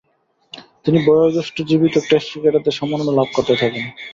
তিনি 0.83 0.97
বয়োজ্যেষ্ঠ 1.07 1.55
জীবিত 1.69 1.95
টেস্ট 2.09 2.27
ক্রিকেটারের 2.31 2.77
সম্মাননা 2.79 3.13
লাভ 3.15 3.27
করতে 3.33 3.53
থাকেন। 3.55 3.85